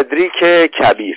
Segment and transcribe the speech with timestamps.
[0.00, 1.16] فردریک کبیر.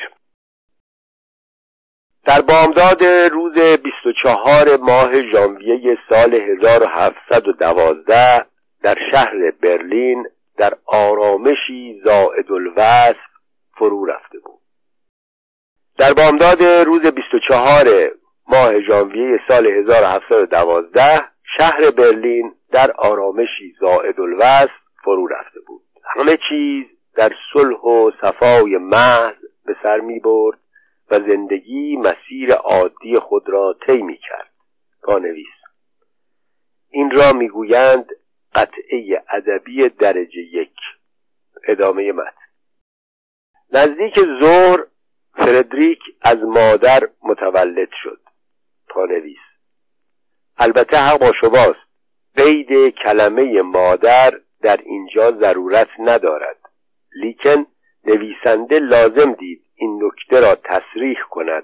[2.26, 8.46] در بامداد روز 24 ماه ژانویه سال 1712
[8.84, 10.26] در شهر برلین
[10.58, 13.18] در آرامشی زائد الوصف
[13.78, 14.60] فرو رفته بود.
[15.98, 17.86] در بامداد روز 24
[18.48, 21.02] ماه ژانویه سال 1712
[21.58, 24.72] شهر برلین در آرامشی زائد الوصف
[25.04, 25.82] فرو رفته بود.
[26.16, 29.36] همه چیز در صلح و صفای محض
[29.66, 30.60] به سر می برد
[31.12, 34.52] و زندگی مسیر عادی خود را طی می کرد
[35.04, 35.48] پانویس
[36.90, 38.06] این را می‌گویند
[38.56, 40.76] قطعه ادبی درجه یک.
[41.68, 42.44] ادامه متن.
[43.74, 44.86] نزدیک ظهر
[45.34, 48.20] فردریک از مادر متولد شد.
[48.90, 49.40] پانویس
[50.58, 51.84] البته حق با شماست.
[52.38, 56.58] قید کلمه مادر در اینجا ضرورت ندارد.
[57.16, 57.66] لیکن
[58.06, 61.64] نویسنده لازم دید این نکته را تصریح کند.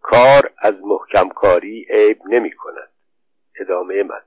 [0.00, 2.90] کار از محکمکاری عیب نمی کند
[3.60, 4.22] ادامه من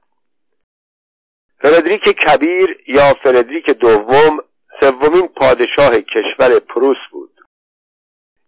[1.61, 4.37] فردریک کبیر یا فردریک دوم
[4.79, 7.39] سومین پادشاه کشور پروس بود.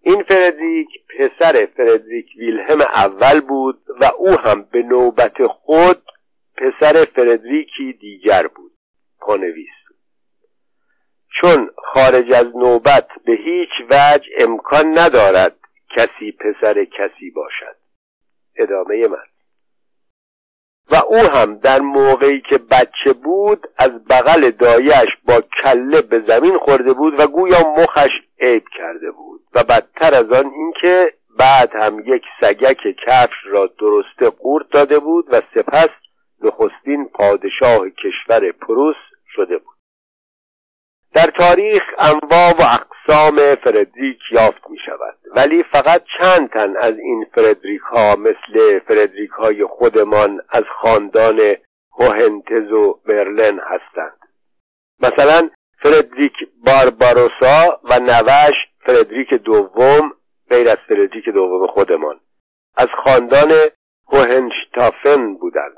[0.01, 6.03] این فردریک پسر فردریک ویلهم اول بود و او هم به نوبت خود
[6.57, 8.71] پسر فردریکی دیگر بود.
[9.19, 9.84] پانویس.
[11.41, 15.55] چون خارج از نوبت به هیچ وجه امکان ندارد
[15.97, 17.75] کسی پسر کسی باشد.
[18.55, 19.25] ادامه من.
[20.91, 26.57] و او هم در موقعی که بچه بود از بغل دایش با کله به زمین
[26.57, 29.41] خورده بود و گویا مخش عیب کرده بود.
[29.53, 35.25] و بدتر از آن اینکه بعد هم یک سگک کفش را درسته قورت داده بود
[35.33, 35.89] و سپس
[36.41, 38.95] نخستین پادشاه کشور پروس
[39.35, 39.74] شده بود.
[41.15, 47.25] در تاریخ انواع و اقسام فردریک یافت می شود ولی فقط چند تن از این
[47.35, 51.39] فردریک ها مثل فردریک های خودمان از خاندان
[51.99, 54.19] هوهنتز و برلن هستند.
[54.99, 55.49] مثلا
[55.83, 56.33] فردریک
[56.65, 60.13] بارباروسا و نوش فردریک دوم
[60.49, 62.19] غیر از فردریک دوم خودمان.
[62.77, 63.51] از خاندان
[64.07, 65.77] هوهنشتافن بودند.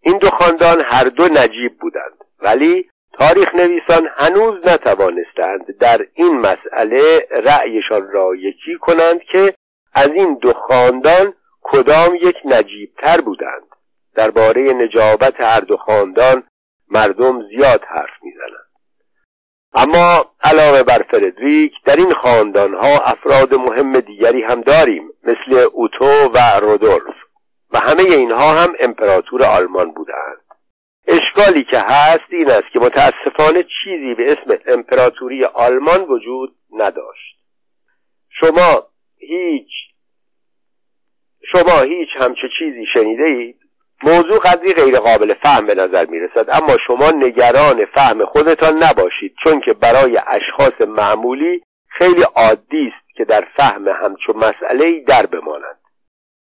[0.00, 2.24] این دو خاندان هر دو نجیب بودند.
[2.42, 2.90] ولی
[3.20, 9.54] تاریخ نویسان هنوز نتوانستند در این مسئله رأیشان را یکی کنند که
[9.94, 13.66] از این دو خاندان کدام یک نجیبتر بودند.
[14.14, 16.42] درباره نجابت هر دو خاندان
[16.90, 18.66] مردم زیاد حرف می‌زنند.
[19.74, 26.30] اما علاوه بر فردریک در این خاندان ها افراد مهم دیگری هم داریم مثل اوتو
[26.34, 27.14] و رودولف.
[27.72, 30.45] و همه اینها هم امپراتور آلمان بودند.
[31.06, 37.36] اشکالی که هست این است که متاسفانه چیزی به اسم امپراتوری آلمان وجود نداشت.
[38.40, 38.86] شما
[39.18, 39.70] هیچ
[41.52, 43.56] شما هیچ همچه چیزی شنیده اید
[44.02, 49.34] موضوع قدری غیر قابل فهم به نظر می رسد اما شما نگران فهم خودتان نباشید
[49.44, 55.80] چون که برای اشخاص معمولی خیلی عادی است که در فهم همچو مسئله در بمانند.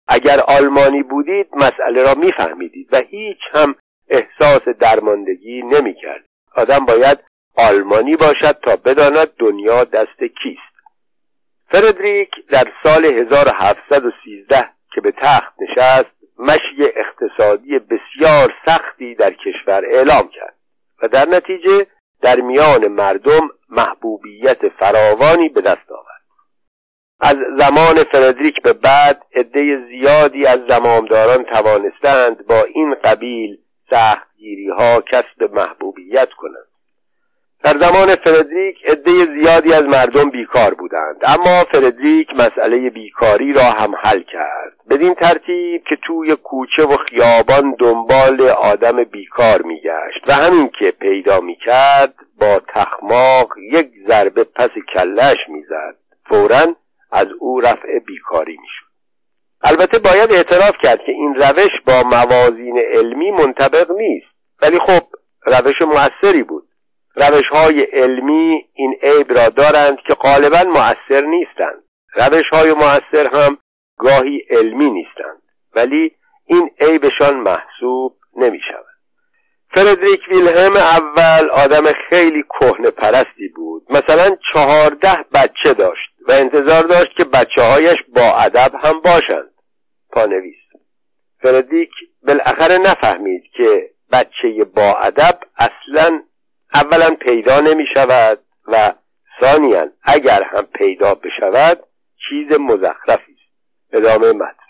[0.07, 3.75] اگر آلمانی بودید مسئله را میفهمیدید و هیچ هم
[4.09, 6.25] احساس درماندگی نمی‌کرد.
[6.55, 7.19] آدم باید
[7.57, 10.75] آلمانی باشد تا بداند دنیا دست کیست.
[11.71, 20.27] فردریک در سال 1713 که به تخت نشست مشی اقتصادی بسیار سختی در کشور اعلام
[20.27, 20.55] کرد
[21.03, 21.87] و در نتیجه
[22.21, 26.05] در میان مردم محبوبیت فراوانی به دست آورد.
[27.19, 33.57] از زمان فردریک به بعد عده زیادی از زمامداران توانستند با این قبیل
[33.89, 36.67] سختگیری ها کسب محبوبیت کنند.
[37.63, 43.95] در زمان فردریک عده زیادی از مردم بیکار بودند اما فردریک مسئله بیکاری را هم
[44.03, 44.73] حل کرد.
[44.89, 51.39] بدین ترتیب که توی کوچه و خیابان دنبال آدم بیکار میگشت و همین که پیدا
[51.39, 55.95] می‌کرد با تخماق یک ضربه پس کلش می‌زد.
[56.29, 56.75] فورا
[57.11, 58.84] از او رفع بیکاری می‌شد.
[59.61, 64.27] البته باید اعتراف کرد که این روش با موازین علمی منطبق نیست.
[64.61, 65.01] ولی خب
[65.45, 66.67] روش موثری بود.
[67.15, 71.83] روش های علمی این عیب را دارند که غالبا مؤثر نیستند.
[72.15, 73.57] روش های مؤثر هم
[73.97, 75.41] گاهی علمی نیستند.
[75.75, 76.15] ولی
[76.45, 78.95] این عیبشان محسوب نمی شود
[79.75, 83.83] فردریک ویلهم اول آدم خیلی کهنه پرستی بود.
[83.89, 86.14] مثلا چهارده بچه داشت.
[86.27, 89.51] و انتظار داشت که بچه هایش با ادب هم باشند.
[90.11, 90.55] پانویس
[91.41, 91.89] فردریک
[92.27, 96.21] بالاخره نفهمید که بچه با ادب اصلا
[96.73, 98.93] اولا پیدا نمی شود و
[99.41, 101.79] ثانیا اگر هم پیدا بشود
[102.29, 103.93] چیز مزخرفی است.
[103.93, 104.65] ادامه متن.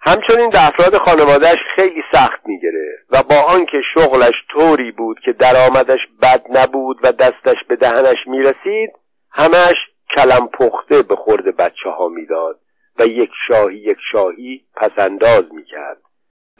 [0.00, 6.00] همچنین به افراد خانوادهش خیلی سخت می‌گرفت و با آنکه شغلش طوری بود که درآمدش
[6.22, 8.92] بد نبود و دستش به دهنش می‌رسید
[9.30, 9.76] همش
[10.16, 12.60] کلم پخته به خورد بچه ها می‌داد
[12.98, 16.02] و یک شاهی یک شاهی پسنداز می‌کرد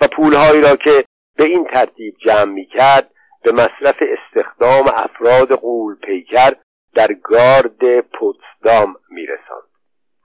[0.01, 1.05] و پولهایی را که
[1.37, 3.11] به این ترتیب جمع می‌کرد
[3.43, 6.53] به مصرف استخدام افراد قول پیکر
[6.95, 9.69] در گارد پوتسدام میرساند.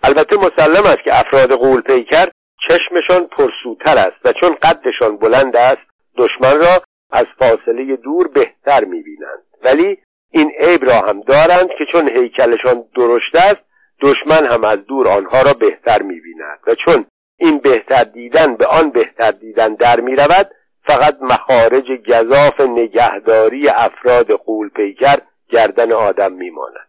[0.03, 2.27] البته مسلم است که افراد قول پیکر
[2.69, 5.81] چشمشان پرسوتر است و چون قدشان بلند است
[6.17, 9.43] دشمن را از فاصله دور بهتر می‌بینند.
[9.63, 9.97] ولی
[10.37, 13.61] این عیب را هم دارند که چون هیکلشان درشت است
[14.01, 16.59] دشمن هم از دور آنها را بهتر می‌بیند.
[16.67, 17.05] و چون
[17.39, 20.49] این بهتر دیدن به آن بهتر دیدن در می‌رود
[20.87, 25.17] فقط مخارج گذاف نگهداری افراد قول پیکر
[25.49, 26.87] گردن آدم میماند.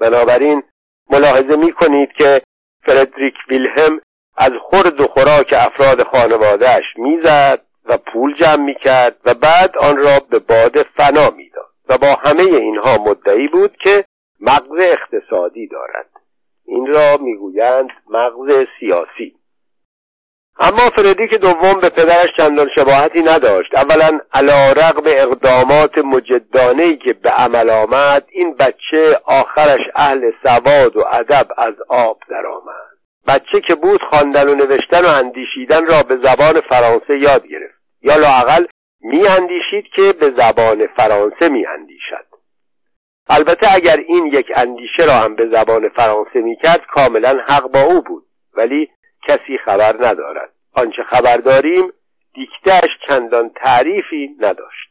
[0.00, 0.62] بنابراین
[1.10, 2.42] ملاحظه می کنید که
[2.86, 4.00] فردریک ویلهم
[4.36, 10.20] از خورد و خوراک افراد خانوادهش می‌زد و پول جمع می‌کرد و بعد آن را
[10.30, 11.65] به باد فنا می‌داد.
[11.88, 14.04] و با همه اینها مدعی بود که
[14.40, 16.10] مغز اقتصادی دارد.
[16.64, 19.36] این را می‌گویند مغز سیاسی.
[20.60, 27.30] اما فردیک دوم به پدرش چندان شباهتی نداشت اولا علا رقم اقدامات مجدانه که به
[27.30, 32.96] عمل آمد این بچه آخرش اهل سواد و ادب از آب درآمد.
[33.28, 37.76] بچه که بود خواندن و نوشتن و اندیشیدن را به زبان فرانسه یاد گرفت.
[38.02, 38.66] یا لاقل
[39.06, 42.26] می اندیشید که به زبان فرانسه می اندیشد
[43.28, 47.82] البته اگر این یک اندیشه را هم به زبان فرانسه می کرد کاملا حق با
[47.82, 48.26] او بود
[48.56, 48.88] ولی
[49.28, 50.52] کسی خبر ندارد.
[50.72, 51.92] آنچه خبر داریم
[52.34, 54.90] دیکتهش چندان تعریفی نداشت.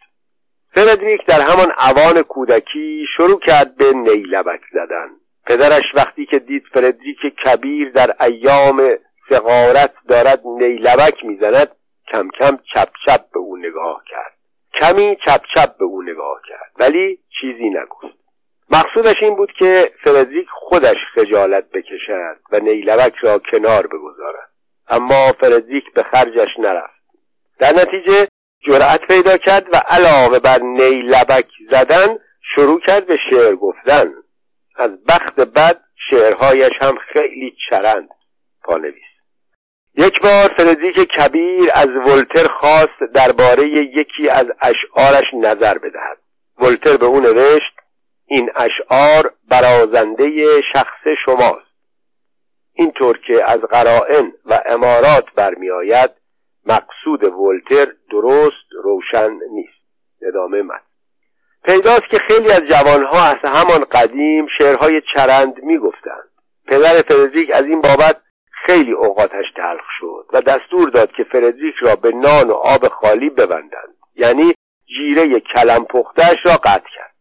[0.76, 5.10] فردریک در همان اوان کودکی شروع کرد به نیلبک زدن.
[5.46, 8.90] پدرش وقتی که دید فردریک کبیر در ایام
[9.30, 11.72] سقارت دارد نیلبک می‌زند
[12.16, 14.34] کم کم چپ چپ به او نگاه کرد.
[14.82, 16.72] کمی چپ چپ به او نگاه کرد.
[16.80, 18.18] ولی چیزی نگفت.
[18.72, 24.50] مقصودش این بود که فردریک خودش خجالت بکشد و نیلبک را کنار بگذارد.
[24.88, 26.94] اما فردریک به خرجش نرفت.
[27.60, 28.28] در نتیجه
[28.68, 32.20] جرأت پیدا کرد و علاوه بر نیلبک زدن
[32.56, 34.14] شروع کرد به شعر گفتن.
[34.76, 38.10] از بخت بد شعرهایش هم خیلی چرند
[38.64, 39.15] پانویس
[39.98, 46.18] یک بار فردریک کبیر از ولتر خواست درباره یکی از اشعارش نظر بدهد.
[46.58, 47.76] ولتر به او نوشت
[48.26, 51.66] این اشعار برازنده شخص شماست.
[52.74, 56.12] اینطور که از قرائن و امارات برمیآید
[56.66, 59.86] مقصود ولتر درست روشن نیست.
[60.22, 60.80] ادامه من
[61.64, 66.30] پیداست که خیلی از جوانها از همان قدیم شعرهای چرند می‌گفتند.
[66.68, 68.22] پدر فردریک از این بابت
[68.66, 73.30] خیلی اوقاتش تلخ شد و دستور داد که فردریک را به نان و آب خالی
[73.30, 73.96] ببندند.
[74.16, 74.54] یعنی
[74.88, 77.16] جیره کلم پختش را قطع کرد.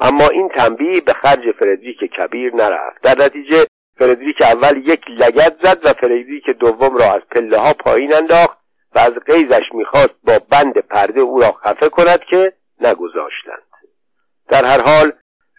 [0.00, 3.02] اما این تنبیه به خرج فردریک کبیر نرفت.
[3.02, 3.66] در نتیجه
[3.98, 8.58] فردریک اول یک لگت زد و فردریک دوم را از پله ها پایین انداخت
[8.94, 13.70] و از قیزش می‌خواست با بند پرده او را خفه کند که نگذاشتند.
[14.48, 15.12] در هر حال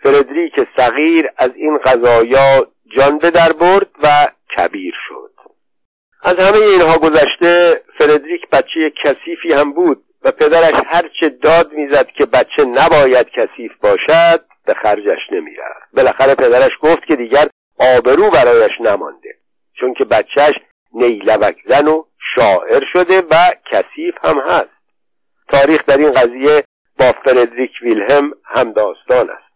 [0.04, 4.08] فردریک صغیر از این قضایا جان به در برد و
[4.58, 5.31] کبیر شد.
[6.24, 12.26] از همه اینها گذشته فردریک بچه کثیفی هم بود و پدرش هرچه داد می‌زد که
[12.26, 15.92] بچه نباید کثیف باشد به خرجش نمی‌رفت.
[15.94, 17.48] بالاخره پدرش گفت که دیگر
[17.80, 19.36] آبرو برایش نمانده
[19.80, 20.54] چون که بچه‌ش
[20.94, 22.04] نیلبک زن و
[22.36, 23.36] شاعر شده و
[23.72, 24.82] کثیف هم هست.
[25.52, 26.64] تاریخ در این قضیه
[27.00, 29.52] با فردریک ویلهلم هم داستان است.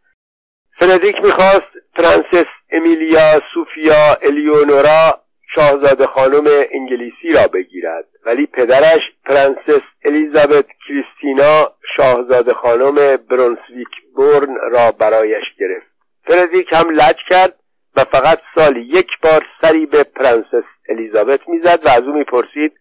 [0.80, 5.25] فردریک می‌خواست پرنسس امیلیا سوفیا الیونورا
[5.56, 8.06] شاهزاده خانم انگلیسی را بگیرد.
[8.26, 15.88] ولی پدرش پرنسس الیزابت کریستینا شاهزاده خانم برونسویک بورن را برایش گرفت.
[16.28, 17.56] فردریک هم لج کرد
[17.96, 22.74] و فقط سالی یک بار سری به پرنسس الیزابت می‌زد و از او می‌پرسید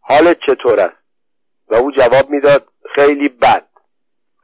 [0.00, 1.02] حالت چطور است؟
[1.68, 3.66] و او جواب می‌داد خیلی بد.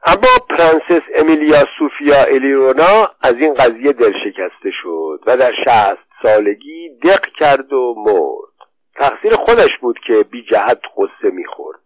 [0.05, 7.25] اما پرنسس امیلیا سوفیا الیونورا از این قضیه دلشکسته شد و در شصت سالگی دق
[7.25, 8.69] کرد و مرد.
[8.95, 11.79] تقصیر خودش بود که بی جهت غصه می‌خورد.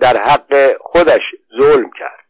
[0.00, 1.22] در حق خودش
[1.60, 2.26] ظلم کرد.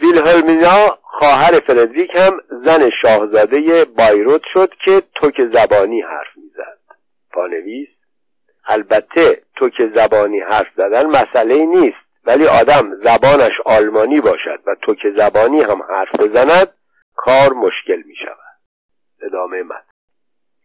[0.00, 6.78] ویلهلمینا خواهر فردریک هم زن شاهزاده بایروت شد که توک زبانی حرف می‌زد.
[7.32, 7.88] پانویس
[8.66, 15.62] البته توک زبانی حرف زدن مسئله نیست ولی آدم زبانش آلمانی باشد و توک زبانی
[15.62, 16.74] هم حرف بزند
[17.16, 18.58] کار مشکل می شود
[19.22, 19.80] ادامه من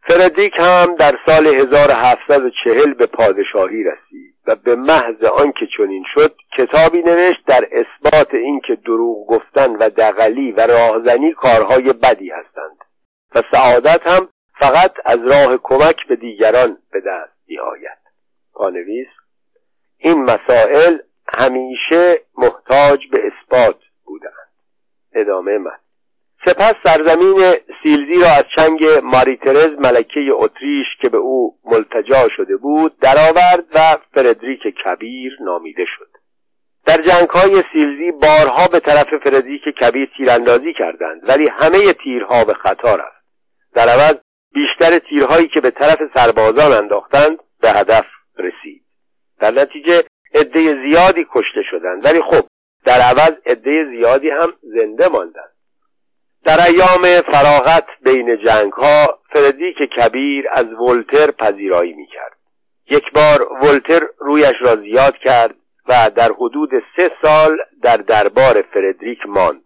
[0.08, 7.02] فردریک هم در سال 1740 به پادشاهی رسید و به محض آنکه چنین شد کتابی
[7.02, 12.78] نوشت در اثبات اینکه دروغ گفتن و دقلی و راهزنی کارهای بدی هستند
[13.36, 14.28] و سعادت هم
[14.60, 17.98] فقط از راه کمک به دیگران به دست بیاید
[18.54, 19.08] پانویس
[19.98, 20.98] این مسائل
[21.34, 24.52] همیشه محتاج به اثبات بودند
[25.14, 25.78] ادامه من
[26.48, 33.00] سپس سرزمین سیلزی را از چنگ ماریترز ملکه اتریش که به او ملتجا شده بود
[33.00, 33.80] درآورد و
[34.14, 36.10] فردریک کبیر نامیده شد.
[36.86, 42.54] در جنگ های سیلزی بارها به طرف فردریک کبیر تیراندازی کردند ولی همه تیرها به
[42.54, 43.26] خطا رفت.
[43.76, 44.16] در عوض
[44.54, 48.06] بیشتر تیرهایی که به طرف سربازان انداختند به هدف
[48.38, 48.84] رسید.
[49.40, 50.04] در نتیجه
[50.36, 52.48] عده زیادی کشته شدند ولی خب
[52.86, 55.57] در عوض عده زیادی هم زنده ماندند.
[56.46, 62.38] در ایام فراغت بین جنگ ها فردیک کبیر از ولتر پذیرایی می کرد
[62.90, 65.56] یک بار ولتر رویش را زیاد کرد
[65.88, 69.64] و در حدود سه سال در دربار فردریک ماند.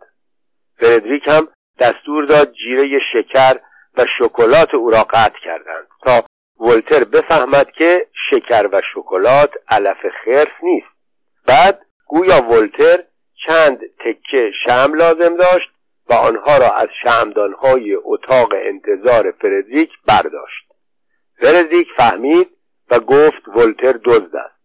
[0.80, 1.48] فردریک هم
[1.80, 3.60] دستور داد جیره شکر
[3.98, 6.24] و شکلات او را قطع کردند تا
[6.60, 10.88] ولتر بفهمد که شکر و شکلات علف خرس نیست.
[11.48, 13.04] بعد گویا ولتر
[13.48, 15.70] چند تکه شم لازم داشت
[16.12, 20.68] و آنها را از شمدانهای اتاق انتظار فردریک برداشت.
[21.42, 22.50] فردریک فهمید
[22.90, 24.62] و گفت ولتر دزد است.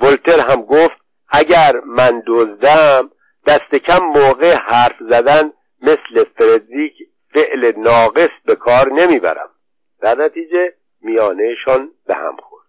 [0.00, 0.96] ولتر هم گفت
[1.28, 3.10] اگر من دزدم
[3.46, 6.94] دست کم موقع حرف زدن مثل فردریک
[7.34, 9.50] فعل ناقص به کار نمی‌برم.
[10.00, 12.66] در نتیجه میانهشان به هم خورد.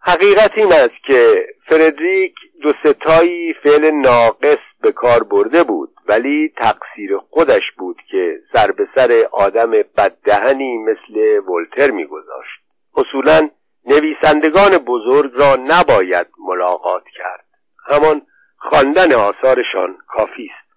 [0.00, 5.97] حقیقت این است که فردریک دو ستایی فعل ناقص به کار برده بود.
[6.08, 12.60] ولی تقصیر خودش بود که سر به سر آدم بددهنی مثل ولتر میگذاشت.
[12.96, 13.48] اصولا
[13.86, 17.44] نویسندگان بزرگ را نباید ملاقات کرد.
[17.88, 18.22] همان
[18.56, 20.68] خواندن آثارشان کافی است.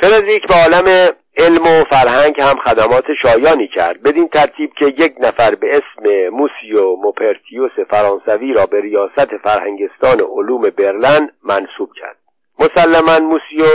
[0.00, 5.54] فردریک به عالم علم و فرهنگ هم خدمات شایانی کرد بدین ترتیب که یک نفر
[5.54, 12.16] به اسم موسیو موپرتیوس فرانسوی را به ریاست فرهنگستان علوم برلن منصوب کرد.
[12.58, 13.66] مسلما موسیو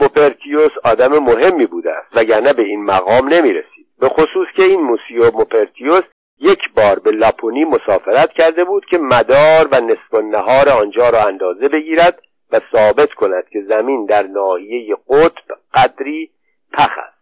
[0.00, 4.80] موپرتیوس آدم مهمی بوده است وگرنه به این مقام نمی رسید به خصوص که این
[4.80, 6.02] موسیو موپرتیوس
[6.38, 11.68] یک بار به لاپونی مسافرت کرده بود که مدار و نصف نهار آنجا را اندازه
[11.68, 12.22] بگیرد
[12.52, 16.30] و ثابت کند که زمین در ناحیه قطب قدری
[16.72, 17.14] پخ است.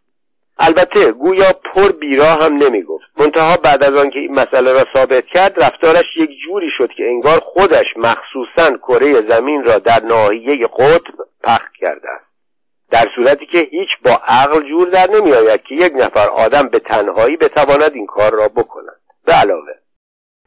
[0.58, 5.26] البته گویا پر بیرا هم نمی گفت منتها بعد از آنکه این مسئله را ثابت
[5.26, 11.14] کرد رفتارش یک جوری شد که انگار خودش مخصوصا کره زمین را در ناحیه قطب
[11.44, 12.31] پخ کرده است.
[12.92, 16.78] در صورتی که هیچ با عقل جور در نمی آید که یک نفر آدم به
[16.78, 19.00] تنهایی بتواند این کار را بکند.
[19.26, 19.72] به علاوه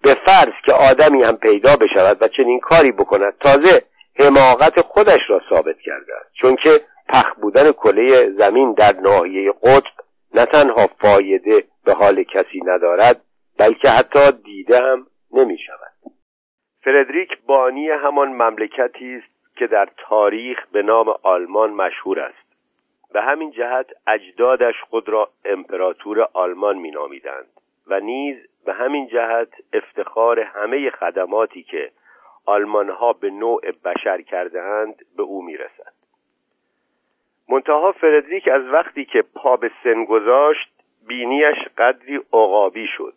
[0.04, 3.82] به فرض که آدمی هم پیدا بشود و چنین کاری بکند تازه
[4.20, 6.34] حماقت خودش را ثابت کرده است.
[6.42, 6.70] چون که
[7.10, 9.96] پخ بودن کله زمین در ناحیه قطب
[10.34, 13.22] نه تنها فایده به حال کسی ندارد
[13.58, 16.12] بلکه حتی دیده هم نمی شود
[16.84, 22.46] فردریک بانی همان مملکتی است که در تاریخ به نام آلمان مشهور است.
[23.14, 27.48] به همین جهت اجدادش خود را امپراتور آلمان مینامیدند
[27.88, 31.92] و نیز به همین جهت افتخار همه خدماتی که
[32.46, 35.94] آلمان ها به نوع بشر کرده اند به او می‌رسد.
[37.50, 40.72] منتها فردریک از وقتی که پا به سن گذاشت
[41.08, 43.14] بینیش قدری عقابی شد.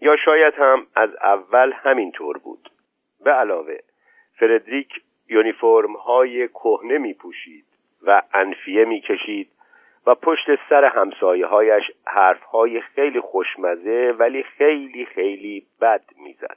[0.00, 2.70] یا شاید هم از اول همین طور بود.
[3.24, 3.78] به علاوه
[4.38, 4.88] فردریک
[5.28, 7.64] یونیفرم های کهنه می پوشید
[8.02, 9.50] و انفیه می کشید
[10.06, 16.56] و پشت سر همسایه هایش حرف های خیلی خوشمزه ولی خیلی خیلی بد می‌زد.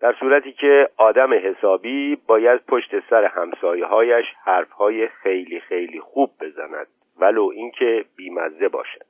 [0.00, 6.30] در صورتی که آدم حسابی باید پشت سر همسایه هایش حرف های خیلی خیلی خوب
[6.40, 6.86] بزند
[7.20, 9.06] ولو اینکه بیمزه باشد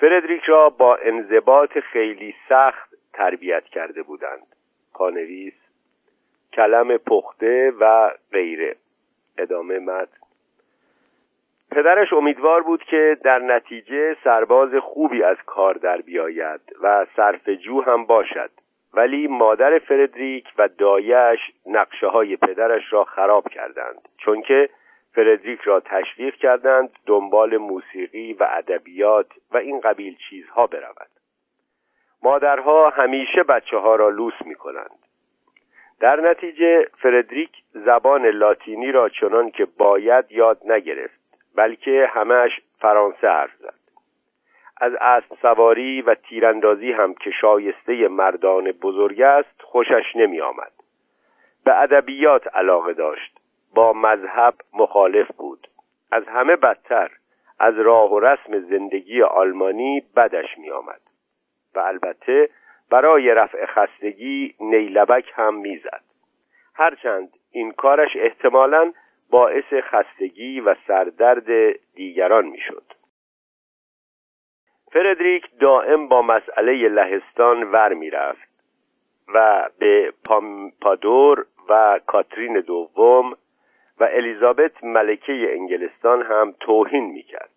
[0.00, 4.46] فردریک را با انضباط خیلی سخت تربیت کرده بودند
[4.94, 5.67] پانویس
[6.52, 8.76] کلم پخته و غیره.
[9.38, 10.08] ادامه مد
[11.70, 17.80] پدرش امیدوار بود که در نتیجه سرباز خوبی از کار در بیاید و صرف جو
[17.80, 18.50] هم باشد.
[18.94, 24.08] ولی مادر فردریک و دایش نقشه های پدرش را خراب کردند.
[24.18, 24.68] چون که
[25.14, 31.08] فردریک را تشویق کردند دنبال موسیقی و ادبیات و این قبیل چیزها برود.
[32.22, 35.07] مادرها همیشه بچه ها را لوس می کنند
[36.00, 41.20] در نتیجه فردریک زبان لاتینی را چنان که باید یاد نگرفت
[41.56, 43.74] بلکه همش فرانسه حرف زد.
[44.80, 50.72] از اسب سواری و تیراندازی هم که شایسته مردان بزرگ است خوشش نمی آمد
[51.64, 53.38] به ادبیات علاقه داشت
[53.74, 55.68] با مذهب مخالف بود.
[56.12, 57.10] از همه بدتر
[57.58, 61.00] از راه و رسم زندگی آلمانی بدش می آمد
[61.74, 62.48] و البته
[62.90, 66.02] برای رفع خستگی نیلبک هم می‌زد.
[66.74, 68.92] هرچند این کارش احتمالا
[69.30, 72.82] باعث خستگی و سردرد دیگران می‌شد.
[74.92, 78.48] فردریک دائم با مسئله لهستان ور می‌رفت
[79.34, 83.36] و به پامپادور و کاترین دوم
[84.00, 87.50] و الیزابت ملکه انگلستان هم توهین می‌کرد.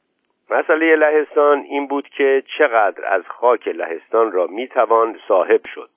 [0.52, 5.90] مسئله لهستان این بود که چقدر از خاک لهستان را می‌توان صاحب شد.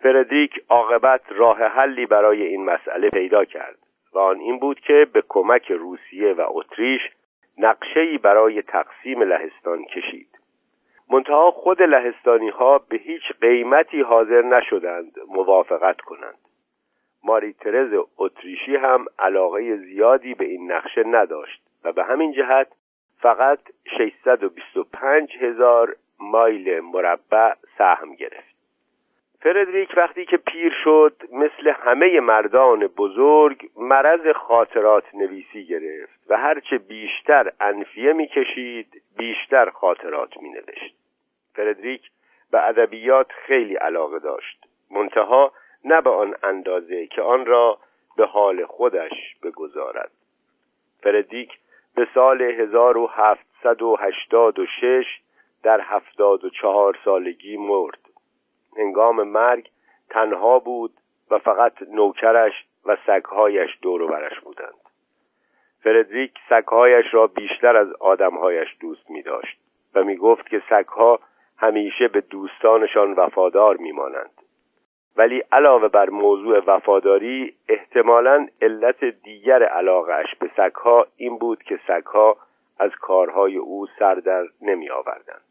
[0.00, 3.78] فردریک عاقبت راه حلی برای این مسئله پیدا کرد
[4.12, 7.02] و آن این بود که به کمک روسیه و اتریش
[7.58, 10.28] نقشه‌ای برای تقسیم لهستان کشید.
[11.10, 16.38] منتها خود لهستانی ها به هیچ قیمتی حاضر نشدند موافقت کنند.
[17.24, 22.68] ماری ترز اتریشی هم علاقه زیادی به این نقشه نداشت و به همین جهت
[23.20, 23.58] فقط
[23.98, 28.58] 625 هزار مایل مربع سهم گرفت.
[29.40, 36.78] فردریک وقتی که پیر شد مثل همه مردان بزرگ مرض خاطرات نویسی گرفت و هرچه
[36.78, 40.94] بیشتر انفیه می‌کشید بیشتر خاطرات می نوشت
[41.54, 42.10] فردریک
[42.50, 44.66] به ادبیات خیلی علاقه داشت.
[44.90, 45.52] منتها
[45.84, 47.78] نه به آن اندازه که آن را
[48.16, 50.10] به حال خودش بگذارد.
[51.02, 51.58] فردریک
[51.98, 55.04] به سال 1786
[55.62, 57.98] در هفتاد و چهار سالگی مرد
[58.76, 59.70] انگام مرگ
[60.10, 60.92] تنها بود
[61.30, 62.52] و فقط نوکرش
[62.86, 64.74] و سگهایش دور برش بودند
[65.82, 69.58] فردریک سگهایش را بیشتر از آدمهایش دوست می داشت
[69.94, 71.20] و می گفت که سگها
[71.56, 74.30] همیشه به دوستانشان وفادار می مانند.
[75.18, 82.36] ولی علاوه بر موضوع وفاداری احتمالا علت دیگر علاقهش به سگها این بود که سگها
[82.78, 85.47] از کارهای او سر در نمی آوردند